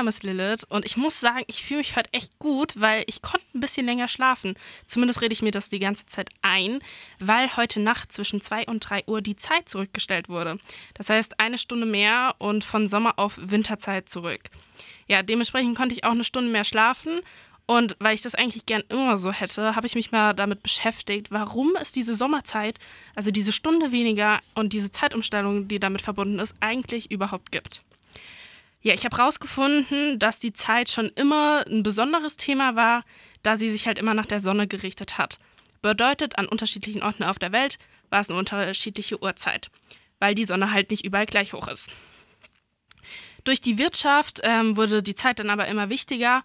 Name 0.00 0.08
ist 0.08 0.22
Lilith 0.22 0.64
und 0.64 0.86
ich 0.86 0.96
muss 0.96 1.20
sagen, 1.20 1.44
ich 1.46 1.62
fühle 1.62 1.80
mich 1.80 1.94
heute 1.94 2.10
echt 2.14 2.38
gut, 2.38 2.80
weil 2.80 3.04
ich 3.06 3.20
konnte 3.20 3.44
ein 3.54 3.60
bisschen 3.60 3.84
länger 3.84 4.08
schlafen. 4.08 4.54
Zumindest 4.86 5.20
rede 5.20 5.34
ich 5.34 5.42
mir 5.42 5.50
das 5.50 5.68
die 5.68 5.78
ganze 5.78 6.06
Zeit 6.06 6.30
ein, 6.40 6.78
weil 7.18 7.54
heute 7.58 7.80
Nacht 7.80 8.10
zwischen 8.10 8.40
2 8.40 8.64
und 8.64 8.80
3 8.80 9.04
Uhr 9.06 9.20
die 9.20 9.36
Zeit 9.36 9.68
zurückgestellt 9.68 10.30
wurde. 10.30 10.58
Das 10.94 11.10
heißt 11.10 11.38
eine 11.38 11.58
Stunde 11.58 11.84
mehr 11.84 12.34
und 12.38 12.64
von 12.64 12.88
Sommer 12.88 13.18
auf 13.18 13.38
Winterzeit 13.42 14.08
zurück. 14.08 14.40
Ja, 15.06 15.22
dementsprechend 15.22 15.76
konnte 15.76 15.94
ich 15.94 16.04
auch 16.04 16.12
eine 16.12 16.24
Stunde 16.24 16.50
mehr 16.50 16.64
schlafen 16.64 17.20
und 17.66 17.94
weil 17.98 18.14
ich 18.14 18.22
das 18.22 18.34
eigentlich 18.34 18.64
gern 18.64 18.84
immer 18.88 19.18
so 19.18 19.32
hätte, 19.32 19.76
habe 19.76 19.86
ich 19.86 19.96
mich 19.96 20.12
mal 20.12 20.32
damit 20.32 20.62
beschäftigt, 20.62 21.30
warum 21.30 21.76
es 21.78 21.92
diese 21.92 22.14
Sommerzeit, 22.14 22.78
also 23.14 23.30
diese 23.30 23.52
Stunde 23.52 23.92
weniger 23.92 24.40
und 24.54 24.72
diese 24.72 24.90
Zeitumstellung, 24.90 25.68
die 25.68 25.78
damit 25.78 26.00
verbunden 26.00 26.38
ist, 26.38 26.54
eigentlich 26.60 27.10
überhaupt 27.10 27.52
gibt. 27.52 27.82
Ja, 28.82 28.94
ich 28.94 29.04
habe 29.04 29.16
herausgefunden, 29.16 30.18
dass 30.18 30.38
die 30.38 30.54
Zeit 30.54 30.88
schon 30.88 31.10
immer 31.10 31.64
ein 31.66 31.82
besonderes 31.82 32.36
Thema 32.36 32.76
war, 32.76 33.04
da 33.42 33.56
sie 33.56 33.68
sich 33.68 33.86
halt 33.86 33.98
immer 33.98 34.14
nach 34.14 34.26
der 34.26 34.40
Sonne 34.40 34.66
gerichtet 34.66 35.18
hat. 35.18 35.38
Bedeutet, 35.82 36.38
an 36.38 36.46
unterschiedlichen 36.46 37.02
Orten 37.02 37.22
auf 37.22 37.38
der 37.38 37.52
Welt 37.52 37.78
war 38.08 38.20
es 38.20 38.30
eine 38.30 38.38
unterschiedliche 38.38 39.22
Uhrzeit, 39.22 39.70
weil 40.18 40.34
die 40.34 40.44
Sonne 40.46 40.72
halt 40.72 40.90
nicht 40.90 41.04
überall 41.04 41.26
gleich 41.26 41.52
hoch 41.52 41.68
ist. 41.68 41.90
Durch 43.44 43.60
die 43.60 43.78
Wirtschaft 43.78 44.40
ähm, 44.44 44.76
wurde 44.76 45.02
die 45.02 45.14
Zeit 45.14 45.38
dann 45.38 45.50
aber 45.50 45.66
immer 45.68 45.88
wichtiger 45.88 46.42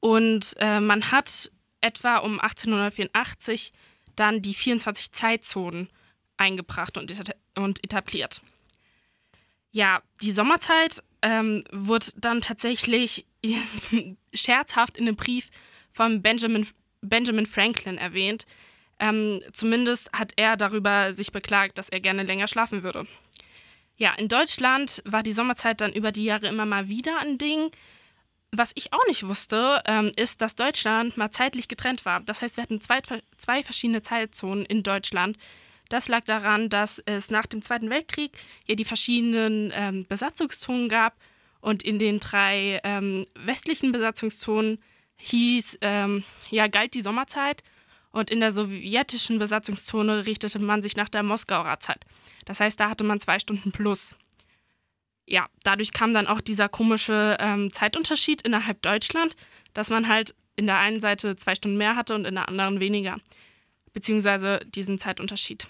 und 0.00 0.54
äh, 0.58 0.80
man 0.80 1.10
hat 1.10 1.50
etwa 1.80 2.18
um 2.18 2.40
1884 2.40 3.72
dann 4.14 4.42
die 4.42 4.54
24 4.54 5.12
Zeitzonen 5.12 5.88
eingebracht 6.36 6.98
und, 6.98 7.12
und 7.56 7.84
etabliert. 7.84 8.42
Ja, 9.72 10.00
die 10.22 10.32
Sommerzeit 10.32 11.02
ähm, 11.26 11.64
wurde 11.72 12.06
dann 12.18 12.40
tatsächlich 12.40 13.26
scherzhaft 14.32 14.96
in 14.96 15.08
einem 15.08 15.16
Brief 15.16 15.50
von 15.92 16.22
Benjamin, 16.22 16.66
Benjamin 17.00 17.46
Franklin 17.46 17.98
erwähnt. 17.98 18.46
Ähm, 19.00 19.40
zumindest 19.52 20.12
hat 20.12 20.34
er 20.36 20.56
darüber 20.56 21.12
sich 21.12 21.32
beklagt, 21.32 21.78
dass 21.78 21.88
er 21.88 21.98
gerne 21.98 22.22
länger 22.22 22.46
schlafen 22.46 22.84
würde. 22.84 23.06
Ja, 23.96 24.14
in 24.14 24.28
Deutschland 24.28 25.02
war 25.04 25.24
die 25.24 25.32
Sommerzeit 25.32 25.80
dann 25.80 25.92
über 25.92 26.12
die 26.12 26.24
Jahre 26.24 26.46
immer 26.46 26.64
mal 26.64 26.88
wieder 26.88 27.18
ein 27.18 27.38
Ding. 27.38 27.72
Was 28.52 28.70
ich 28.76 28.92
auch 28.92 29.06
nicht 29.08 29.26
wusste, 29.26 29.82
ähm, 29.84 30.12
ist, 30.16 30.40
dass 30.40 30.54
Deutschland 30.54 31.16
mal 31.16 31.32
zeitlich 31.32 31.66
getrennt 31.66 32.04
war. 32.04 32.20
Das 32.20 32.40
heißt, 32.40 32.56
wir 32.56 32.62
hatten 32.62 32.80
zwei, 32.80 33.00
zwei 33.36 33.64
verschiedene 33.64 34.00
Zeitzonen 34.00 34.64
in 34.64 34.84
Deutschland. 34.84 35.36
Das 35.88 36.08
lag 36.08 36.24
daran, 36.24 36.68
dass 36.68 37.00
es 37.06 37.30
nach 37.30 37.46
dem 37.46 37.62
Zweiten 37.62 37.90
Weltkrieg 37.90 38.32
ja 38.66 38.74
die 38.74 38.84
verschiedenen 38.84 39.72
ähm, 39.74 40.06
Besatzungszonen 40.08 40.88
gab 40.88 41.14
und 41.60 41.82
in 41.82 41.98
den 41.98 42.18
drei 42.18 42.80
ähm, 42.84 43.26
westlichen 43.34 43.92
Besatzungszonen 43.92 44.78
hieß, 45.16 45.78
ähm, 45.80 46.24
ja, 46.50 46.66
galt 46.66 46.94
die 46.94 47.02
Sommerzeit 47.02 47.62
und 48.10 48.30
in 48.30 48.40
der 48.40 48.52
sowjetischen 48.52 49.38
Besatzungszone 49.38 50.26
richtete 50.26 50.58
man 50.58 50.82
sich 50.82 50.96
nach 50.96 51.08
der 51.08 51.22
Moskauer 51.22 51.80
Zeit. 51.80 52.04
Das 52.44 52.60
heißt, 52.60 52.78
da 52.78 52.90
hatte 52.90 53.04
man 53.04 53.20
zwei 53.20 53.38
Stunden 53.38 53.72
plus. 53.72 54.16
Ja, 55.26 55.48
dadurch 55.64 55.92
kam 55.92 56.12
dann 56.12 56.26
auch 56.26 56.40
dieser 56.40 56.68
komische 56.68 57.36
ähm, 57.40 57.72
Zeitunterschied 57.72 58.42
innerhalb 58.42 58.80
Deutschland, 58.82 59.34
dass 59.74 59.90
man 59.90 60.08
halt 60.08 60.34
in 60.54 60.66
der 60.66 60.78
einen 60.78 61.00
Seite 61.00 61.36
zwei 61.36 61.54
Stunden 61.54 61.76
mehr 61.76 61.96
hatte 61.96 62.14
und 62.14 62.24
in 62.26 62.34
der 62.34 62.48
anderen 62.48 62.80
weniger 62.80 63.18
beziehungsweise 63.96 64.60
diesen 64.66 64.98
Zeitunterschied. 64.98 65.68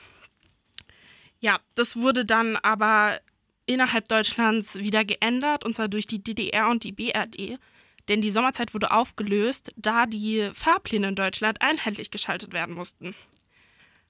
Ja, 1.38 1.60
das 1.76 1.94
wurde 1.94 2.24
dann 2.24 2.56
aber 2.56 3.20
innerhalb 3.66 4.08
Deutschlands 4.08 4.80
wieder 4.80 5.04
geändert, 5.04 5.64
und 5.64 5.76
zwar 5.76 5.86
durch 5.86 6.08
die 6.08 6.24
DDR 6.24 6.68
und 6.68 6.82
die 6.82 6.90
BRD. 6.90 7.60
Denn 8.08 8.20
die 8.20 8.32
Sommerzeit 8.32 8.74
wurde 8.74 8.90
aufgelöst, 8.90 9.72
da 9.76 10.06
die 10.06 10.50
Fahrpläne 10.54 11.06
in 11.10 11.14
Deutschland 11.14 11.62
einheitlich 11.62 12.10
geschaltet 12.10 12.52
werden 12.52 12.74
mussten. 12.74 13.14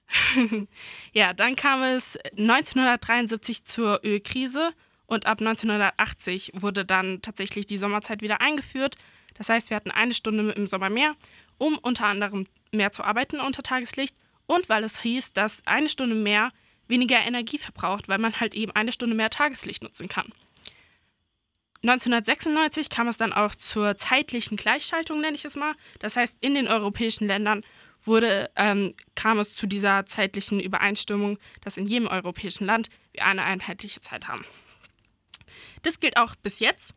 ja, 1.13 1.33
dann 1.33 1.55
kam 1.55 1.83
es 1.83 2.17
1973 2.39 3.65
zur 3.65 4.01
Ölkrise 4.03 4.71
und 5.05 5.27
ab 5.27 5.41
1980 5.41 6.53
wurde 6.55 6.85
dann 6.85 7.21
tatsächlich 7.21 7.67
die 7.67 7.77
Sommerzeit 7.77 8.23
wieder 8.23 8.41
eingeführt. 8.41 8.95
Das 9.35 9.49
heißt, 9.49 9.69
wir 9.69 9.77
hatten 9.77 9.91
eine 9.91 10.15
Stunde 10.15 10.53
im 10.53 10.65
Sommer 10.65 10.89
mehr, 10.89 11.15
um 11.57 11.77
unter 11.77 12.07
anderem 12.07 12.45
mehr 12.71 12.91
zu 12.91 13.03
arbeiten 13.03 13.39
unter 13.39 13.63
Tageslicht 13.63 14.15
und 14.45 14.69
weil 14.69 14.83
es 14.83 15.01
hieß, 15.01 15.33
dass 15.33 15.65
eine 15.65 15.89
Stunde 15.89 16.15
mehr 16.15 16.51
weniger 16.87 17.19
Energie 17.19 17.57
verbraucht, 17.57 18.07
weil 18.07 18.17
man 18.17 18.39
halt 18.39 18.55
eben 18.55 18.71
eine 18.71 18.91
Stunde 18.91 19.15
mehr 19.15 19.29
Tageslicht 19.29 19.83
nutzen 19.83 20.07
kann. 20.07 20.31
1996 21.83 22.89
kam 22.89 23.07
es 23.07 23.17
dann 23.17 23.33
auch 23.33 23.55
zur 23.55 23.97
zeitlichen 23.97 24.57
Gleichschaltung, 24.57 25.21
nenne 25.21 25.35
ich 25.35 25.45
es 25.45 25.55
mal. 25.55 25.75
Das 25.99 26.17
heißt, 26.17 26.37
in 26.41 26.55
den 26.55 26.67
europäischen 26.67 27.27
Ländern 27.27 27.63
wurde, 28.03 28.49
ähm, 28.55 28.95
kam 29.15 29.39
es 29.39 29.53
zu 29.55 29.67
dieser 29.67 30.05
zeitlichen 30.05 30.59
Übereinstimmung, 30.59 31.37
dass 31.61 31.77
in 31.77 31.85
jedem 31.85 32.07
europäischen 32.07 32.65
Land 32.65 32.89
wir 33.11 33.25
eine 33.25 33.43
einheitliche 33.43 34.01
Zeit 34.01 34.27
haben. 34.27 34.45
Das 35.83 35.99
gilt 35.99 36.17
auch 36.17 36.35
bis 36.35 36.59
jetzt. 36.59 36.93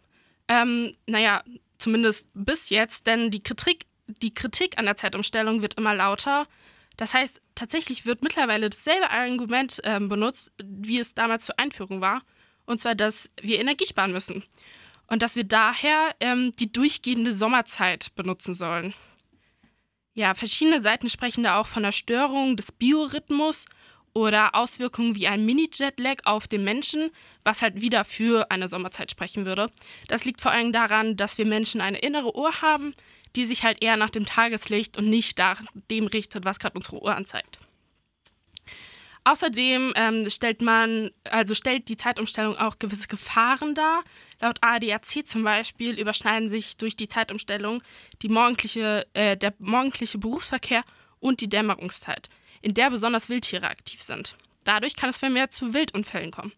Ähm, 0.48 0.94
naja, 1.06 1.42
zumindest 1.78 2.28
bis 2.34 2.70
jetzt, 2.70 3.06
denn 3.06 3.30
die 3.30 3.42
Kritik 3.42 3.86
die 4.10 4.34
Kritik 4.34 4.78
an 4.78 4.84
der 4.84 4.96
Zeitumstellung 4.96 5.62
wird 5.62 5.74
immer 5.74 5.94
lauter. 5.94 6.46
Das 6.96 7.14
heißt, 7.14 7.40
tatsächlich 7.54 8.06
wird 8.06 8.22
mittlerweile 8.22 8.68
dasselbe 8.68 9.10
Argument 9.10 9.80
äh, 9.84 9.98
benutzt, 10.00 10.52
wie 10.62 10.98
es 10.98 11.14
damals 11.14 11.46
zur 11.46 11.58
Einführung 11.58 12.00
war. 12.00 12.22
Und 12.66 12.78
zwar, 12.80 12.94
dass 12.94 13.30
wir 13.40 13.58
Energie 13.58 13.86
sparen 13.86 14.12
müssen. 14.12 14.44
Und 15.06 15.22
dass 15.22 15.34
wir 15.34 15.44
daher 15.44 16.14
ähm, 16.20 16.54
die 16.56 16.70
durchgehende 16.70 17.34
Sommerzeit 17.34 18.14
benutzen 18.14 18.54
sollen. 18.54 18.94
Ja, 20.14 20.34
verschiedene 20.34 20.80
Seiten 20.80 21.08
sprechen 21.08 21.44
da 21.44 21.58
auch 21.58 21.66
von 21.66 21.82
der 21.82 21.92
Störung 21.92 22.56
des 22.56 22.70
Biorhythmus 22.72 23.64
oder 24.12 24.54
Auswirkungen 24.54 25.14
wie 25.14 25.28
ein 25.28 25.46
Mini-Jetlag 25.46 26.18
auf 26.24 26.48
den 26.48 26.64
Menschen, 26.64 27.10
was 27.44 27.62
halt 27.62 27.80
wieder 27.80 28.04
für 28.04 28.50
eine 28.50 28.68
Sommerzeit 28.68 29.10
sprechen 29.10 29.46
würde. 29.46 29.70
Das 30.08 30.24
liegt 30.24 30.40
vor 30.40 30.50
allem 30.50 30.72
daran, 30.72 31.16
dass 31.16 31.38
wir 31.38 31.46
Menschen 31.46 31.80
eine 31.80 31.98
innere 31.98 32.36
Uhr 32.36 32.60
haben, 32.60 32.94
die 33.36 33.44
sich 33.44 33.64
halt 33.64 33.82
eher 33.82 33.96
nach 33.96 34.10
dem 34.10 34.26
Tageslicht 34.26 34.96
und 34.96 35.08
nicht 35.08 35.38
nach 35.38 35.62
dem 35.90 36.06
richtet, 36.06 36.44
was 36.44 36.58
gerade 36.58 36.76
unsere 36.76 37.02
Uhr 37.02 37.14
anzeigt. 37.14 37.58
Außerdem 39.24 39.92
ähm, 39.96 40.30
stellt 40.30 40.62
man, 40.62 41.10
also 41.24 41.54
stellt 41.54 41.88
die 41.88 41.96
Zeitumstellung 41.96 42.56
auch 42.56 42.78
gewisse 42.78 43.06
Gefahren 43.06 43.74
dar. 43.74 44.02
Laut 44.40 44.56
ADAC 44.62 45.26
zum 45.26 45.44
Beispiel 45.44 45.98
überschneiden 46.00 46.48
sich 46.48 46.78
durch 46.78 46.96
die 46.96 47.08
Zeitumstellung 47.08 47.82
die 48.22 48.28
morgendliche, 48.28 49.06
äh, 49.12 49.36
der 49.36 49.52
morgendliche 49.58 50.18
Berufsverkehr 50.18 50.82
und 51.18 51.42
die 51.42 51.48
Dämmerungszeit, 51.48 52.30
in 52.62 52.72
der 52.72 52.90
besonders 52.90 53.28
Wildtiere 53.28 53.68
aktiv 53.68 54.02
sind. 54.02 54.36
Dadurch 54.64 54.96
kann 54.96 55.10
es 55.10 55.18
vermehrt 55.18 55.52
zu 55.52 55.74
Wildunfällen 55.74 56.30
kommen. 56.30 56.52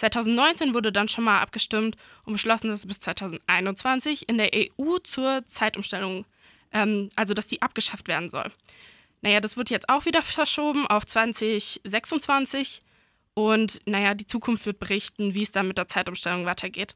2019 0.00 0.72
wurde 0.72 0.92
dann 0.92 1.08
schon 1.08 1.24
mal 1.24 1.40
abgestimmt 1.40 1.96
und 2.24 2.32
beschlossen, 2.32 2.70
dass 2.70 2.86
bis 2.86 3.00
2021 3.00 4.28
in 4.28 4.38
der 4.38 4.50
EU 4.54 4.98
zur 5.04 5.46
Zeitumstellung, 5.46 6.24
ähm, 6.72 7.10
also 7.16 7.34
dass 7.34 7.46
die 7.46 7.60
abgeschafft 7.60 8.08
werden 8.08 8.30
soll. 8.30 8.50
Naja, 9.20 9.40
das 9.40 9.58
wird 9.58 9.68
jetzt 9.68 9.90
auch 9.90 10.06
wieder 10.06 10.22
verschoben 10.22 10.86
auf 10.86 11.04
2026 11.04 12.80
und 13.34 13.80
naja, 13.86 14.14
die 14.14 14.26
Zukunft 14.26 14.64
wird 14.64 14.78
berichten, 14.78 15.34
wie 15.34 15.42
es 15.42 15.52
dann 15.52 15.68
mit 15.68 15.76
der 15.76 15.86
Zeitumstellung 15.88 16.46
weitergeht. 16.46 16.94